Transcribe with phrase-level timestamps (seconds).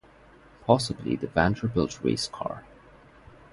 [0.65, 2.63] Possibly the Vanderbilt race car.